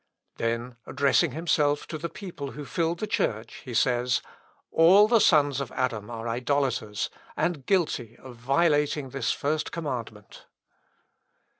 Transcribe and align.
Then 0.37 0.77
addressing 0.87 1.33
himself 1.33 1.85
to 1.85 1.99
the 1.99 2.09
people 2.09 2.53
who 2.53 2.65
filled 2.65 2.97
the 2.97 3.05
church, 3.05 3.61
he 3.63 3.75
says, 3.75 4.23
"All 4.71 5.07
the 5.07 5.19
sons 5.21 5.61
of 5.61 5.71
Adam 5.73 6.09
are 6.09 6.27
idolaters, 6.27 7.11
and 7.37 7.67
guilty 7.67 8.17
of 8.17 8.35
violating 8.35 9.09
this 9.09 9.31
First 9.31 9.71
Commandment." 9.71 10.47